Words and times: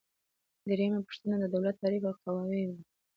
دریمه 0.67 0.99
پوښتنه 1.07 1.35
د 1.39 1.45
دولت 1.53 1.75
تعریف 1.83 2.03
او 2.09 2.15
قواوې 2.21 2.63
دي. 2.69 2.79